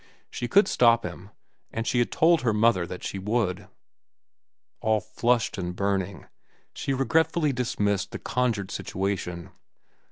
[0.31, 1.29] She could stop him,
[1.71, 3.67] and she had told her mother that she would.
[4.79, 6.25] All flushed and burning,
[6.73, 9.51] she regretfully dismissed the conjured situation.